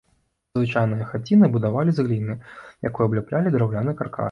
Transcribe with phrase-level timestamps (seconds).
[0.57, 2.39] Звычайныя хаціны будавалі з гліны,
[2.89, 4.19] якой абляплялі драўляны каркас.